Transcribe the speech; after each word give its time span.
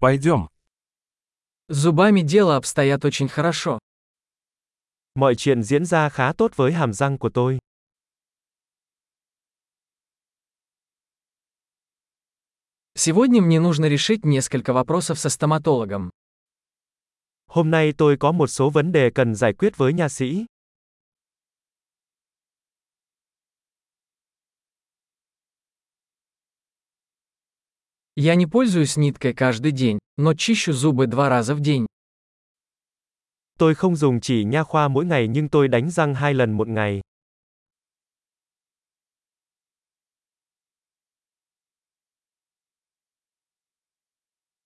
Пойдем. 0.00 0.48
С 1.68 1.76
зубами 1.76 2.20
дело 2.20 2.56
обстоят 2.56 3.04
очень 3.04 3.28
хорошо. 3.28 3.78
Mọi 5.14 5.34
chuyện 5.34 5.62
diễn 5.62 5.84
ra 5.84 6.08
khá 6.08 6.32
tốt 6.32 6.56
với 6.56 6.72
hàm 6.72 6.92
răng 6.92 7.18
của 7.18 7.30
tôi. 7.34 7.58
Сегодня 12.94 13.42
мне 13.42 13.60
нужно 13.60 13.86
решить 13.86 14.24
несколько 14.24 14.72
вопросов 14.72 15.18
со 15.18 15.28
стоматологом. 15.30 16.10
Hôm 17.48 17.70
nay 17.70 17.92
tôi 17.92 18.16
có 18.16 18.32
một 18.32 18.46
số 18.46 18.70
vấn 18.70 18.92
đề 18.92 19.10
cần 19.10 19.34
giải 19.34 19.52
quyết 19.52 19.76
với 19.76 19.92
nha 19.92 20.08
sĩ. 20.08 20.46
Я 28.17 28.35
не 28.35 28.45
пользуюсь 28.45 28.97
ниткой 28.97 29.33
каждый 29.33 29.71
день, 29.71 29.99
но 30.17 30.33
чищу 30.33 30.73
зубы 30.73 31.07
два 31.07 31.29
раза 31.29 31.55
в 31.55 31.59
день. 31.59 31.87
Tôi 33.57 33.75
không 33.75 33.95
dùng 33.95 34.19
chỉ 34.19 34.43
nha 34.43 34.63
khoa 34.63 34.87
mỗi 34.87 35.05
ngày 35.05 35.27
nhưng 35.27 35.49
tôi 35.49 35.67
đánh 35.67 35.89
răng 35.89 36.15
hai 36.15 36.33
lần 36.33 36.51
một 36.51 36.67
ngày. 36.67 37.01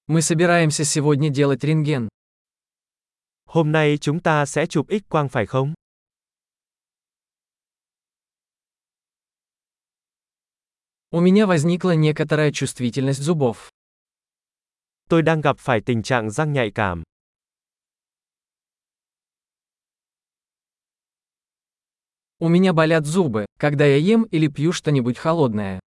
Мы 0.07 0.21
собираемся 0.21 0.85
сегодня 0.85 1.29
делать 1.29 1.63
рентген. 1.63 2.07
Hôm 3.45 3.71
nay 3.71 3.97
chúng 3.97 4.19
ta 4.19 4.45
sẽ 4.45 4.65
chụp 4.65 4.87
X 4.89 5.09
quang 5.09 5.29
phải 5.29 5.45
không? 5.45 5.73
У 11.14 11.20
меня 11.20 11.46
возникла 11.46 11.94
некоторая 11.94 12.50
чувствительность 12.52 13.20
зубов. 13.20 13.70
Tôi 15.08 15.22
đang 15.22 15.40
gặp 15.40 15.56
phải 15.58 15.80
tình 15.80 16.02
trạng 16.02 16.30
răng 16.30 16.52
nhạy 16.52 16.70
cảm. 16.70 17.02
У 22.38 22.48
меня 22.48 22.72
болят 22.72 23.04
зубы, 23.04 23.44
когда 23.58 23.84
я 23.84 23.98
ем 23.98 24.22
или 24.22 24.48
пью 24.48 24.72
что-нибудь 24.72 25.18
холодное. 25.18 25.80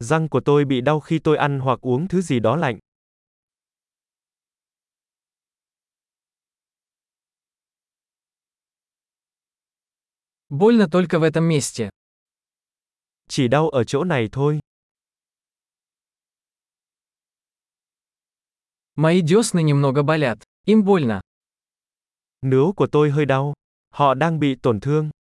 Răng 0.00 0.28
của 0.28 0.40
tôi 0.40 0.64
bị 0.64 0.80
đau 0.80 1.00
khi 1.00 1.18
tôi 1.18 1.36
ăn 1.36 1.60
hoặc 1.60 1.78
uống 1.80 2.08
thứ 2.08 2.20
gì 2.20 2.40
đó 2.40 2.56
lạnh. 2.56 2.78
Больно 10.48 10.88
только 10.88 11.18
в 11.18 11.22
этом 11.22 11.44
месте. 11.44 11.90
Chỉ 13.31 13.47
đau 13.47 13.69
ở 13.69 13.83
chỗ 13.83 14.03
này 14.03 14.29
thôi. 14.31 14.59
Мои 18.95 19.21
десны 19.21 19.63
немного 19.63 20.03
болят. 20.03 20.37
Им 20.65 20.83
больно. 20.83 21.21
Nướu 22.41 22.73
của 22.73 22.87
tôi 22.91 23.09
hơi 23.09 23.25
đau. 23.25 23.53
Họ 23.89 24.13
đang 24.13 24.39
bị 24.39 24.55
tổn 24.55 24.79
thương. 24.79 25.11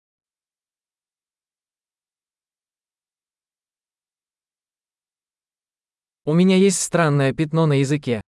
У 6.24 6.32
меня 6.32 6.56
есть 6.56 6.80
странное 6.80 7.32
пятно 7.32 7.66
на 7.66 7.74
языке. 7.74 8.20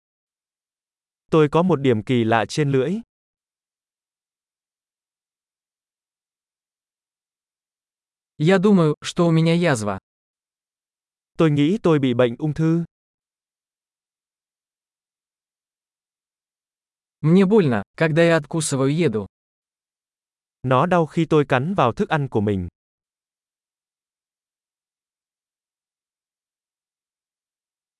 Tôi 1.31 1.49
có 1.49 1.63
một 1.63 1.75
điểm 1.81 2.03
kỳ 2.03 2.23
lạ 2.23 2.45
trên 2.45 2.71
lưỡi. 2.71 3.01
Я 8.37 8.59
думаю, 8.59 8.95
что 9.01 9.27
у 9.27 9.31
меня 9.31 9.53
язва. 9.55 9.99
Tôi 11.37 11.51
nghĩ 11.51 11.77
tôi 11.83 11.99
bị 11.99 12.13
bệnh 12.13 12.35
ung 12.37 12.53
thư. 12.53 12.85
Мне 17.21 17.45
больно, 17.45 17.83
когда 17.95 18.23
я 18.23 18.37
откусываю 18.37 18.95
еду. 18.95 19.27
Nó 20.63 20.85
đau 20.85 21.05
khi 21.05 21.25
tôi 21.25 21.45
cắn 21.45 21.73
vào 21.73 21.93
thức 21.93 22.09
ăn 22.09 22.27
của 22.27 22.41
mình. 22.41 22.67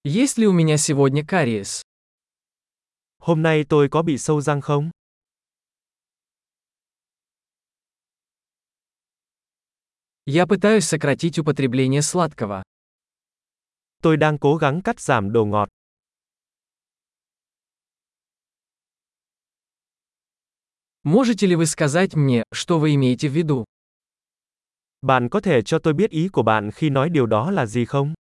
Есть 0.04 0.38
ли 0.38 0.48
у 0.48 0.52
меня 0.54 0.78
сегодня 0.78 1.26
кариес? 1.26 1.82
Hôm 3.20 3.42
nay 3.42 3.64
tôi 3.70 3.90
có 3.90 4.02
bị 4.02 4.18
sâu 4.18 4.42
răng 4.42 4.62
không? 4.62 4.90
Я 10.27 10.47
пытаюсь 10.47 10.85
сократить 10.85 11.39
употребление 11.41 12.01
сладкого. 12.01 12.63
Tôi 14.03 14.17
đang 14.17 14.39
cố 14.39 14.57
gắng 14.57 14.83
cắt 14.83 15.01
giảm 15.01 15.33
đồ 15.33 15.45
ngọt. 15.45 15.69
Можете 21.03 21.47
ли 21.49 21.57
вы 21.57 21.67
сказать 21.67 22.15
мне, 22.15 22.45
что 22.53 22.79
вы 22.79 22.95
имеете 22.95 23.29
в 23.29 23.33
виду? 23.33 23.65
Bạn 25.03 25.29
có 25.29 25.41
thể 25.41 25.63
cho 25.63 25.79
tôi 25.79 25.95
biết 25.95 26.11
ý 26.11 26.29
của 26.29 26.43
bạn 26.43 26.71
khi 26.71 26.91
nói 26.91 27.09
điều 27.09 27.27
đó 27.27 27.51
là 27.51 27.67
gì 27.67 27.85
không? 27.85 28.15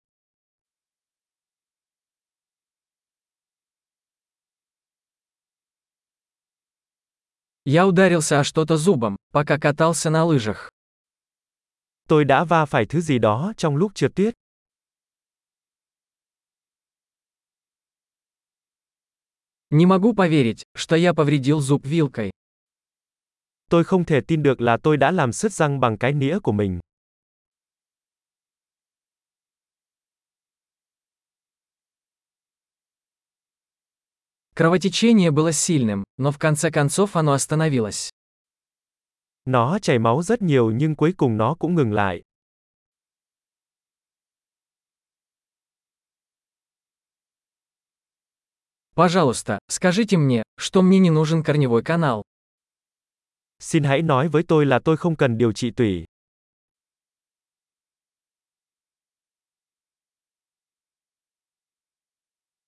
Я 7.66 7.86
ударился 7.86 8.40
о 8.40 8.44
что-то 8.44 8.78
зубом, 8.78 9.18
пока 9.32 9.60
катался 9.60 10.10
на 10.10 10.26
лыжах. 10.26 10.72
Tôi 12.12 12.26
đã 12.26 12.44
va 12.44 12.66
phải 12.66 12.86
thứ 12.86 13.02
gì 13.02 13.20
đó 13.20 13.54
trong 13.58 13.76
lúc 13.76 13.92
trượt 13.96 14.16
tuyết. 14.16 14.34
Не 19.70 19.86
могу 19.86 20.14
поверить, 20.14 20.64
что 20.76 20.98
я 20.98 21.14
повредил 21.14 21.62
зуб 21.62 21.82
вилкой. 21.84 22.32
Tôi 23.70 23.84
không 23.84 24.06
thể 24.06 24.22
tin 24.28 24.44
được 24.44 24.62
là 24.62 24.78
tôi 24.84 24.98
đã 24.98 25.12
làm 25.12 25.32
sứt 25.32 25.52
răng 25.52 25.80
bằng 25.80 25.98
cái 25.98 26.14
nĩa 26.14 26.40
của 26.40 26.52
mình. 26.52 26.80
Кровотечение 34.56 35.32
было 35.32 35.52
сильным, 35.52 36.04
но 36.18 36.32
в 36.32 36.38
конце 36.38 36.72
концов 36.72 37.16
оно 37.16 37.32
остановилось. 37.32 38.10
Nó 39.45 39.79
chảy 39.79 39.99
máu 39.99 40.23
rất 40.23 40.43
nhiều 40.43 40.71
nhưng 40.71 40.97
cuối 40.97 41.15
cùng 41.17 41.37
nó 41.37 41.55
cũng 41.59 41.75
ngừng 41.75 41.93
lại. 41.93 42.23
Пожалуйста, 48.95 49.59
скажите 49.69 50.17
мне, 50.17 50.43
что 50.57 50.81
мне 50.81 50.99
не 50.99 51.11
нужен 51.11 51.43
корневой 51.43 51.83
канал. 51.83 52.23
Xin 53.59 53.85
hãy 53.85 54.03
nói 54.03 54.29
với 54.29 54.43
tôi 54.43 54.67
là 54.67 54.79
tôi 54.85 54.97
không 54.97 55.17
cần 55.17 55.39
điều 55.39 55.53
trị 55.53 55.71
tủy. 55.71 56.05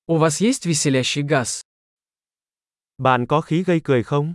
У 0.06 0.16
вас 0.16 0.40
есть 0.40 0.66
веселящий 0.66 1.22
газ? 1.22 1.62
Bạn 2.98 3.26
có 3.26 3.40
khí 3.40 3.62
gây 3.62 3.80
cười 3.84 4.02
không? 4.02 4.32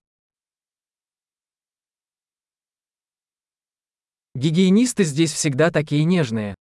Гигиенисты 4.39 5.03
здесь 5.03 5.33
всегда 5.33 5.73
такие 5.73 6.05
нежные. 6.05 6.55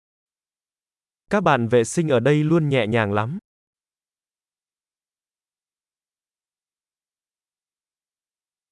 Các 1.29 1.41
bạn 1.43 1.67
vệ 1.67 1.83
sinh 1.83 2.09
ở 2.09 2.19
đây 2.19 2.43
luôn 2.43 2.69
nhẹ 2.69 2.87
nhàng 2.87 3.13
lắm. 3.13 3.39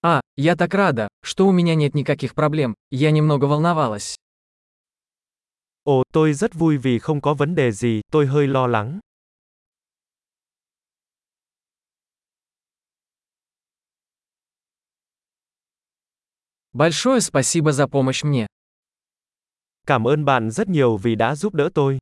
А, 0.01 0.21
я 0.37 0.55
так 0.55 0.73
рада, 0.73 1.09
что 1.21 1.47
у 1.47 1.51
меня 1.51 1.75
нет 1.75 1.95
никаких 1.95 2.33
проблем. 2.33 2.75
Я 2.91 3.11
немного 3.11 3.45
волновалась. 3.45 4.15
Ồ, 5.83 6.03
tôi 6.13 6.33
rất 6.33 6.53
vui 6.53 6.77
vì 6.77 6.99
không 6.99 7.21
có 7.21 7.33
vấn 7.33 7.55
đề 7.55 7.71
gì, 7.71 8.01
tôi 8.11 8.25
hơi 8.27 8.47
lo 8.47 8.67
lắng. 8.67 8.99
Большое 16.71 17.19
спасибо 17.21 17.71
за 17.73 17.87
помощь 17.87 18.23
мне. 18.23 18.47
Cảm 19.87 20.07
ơn 20.07 20.25
bạn 20.25 20.51
rất 20.51 20.69
nhiều 20.69 20.97
vì 20.97 21.15
đã 21.15 21.35
giúp 21.35 21.53
đỡ 21.53 21.69
tôi. 21.73 21.97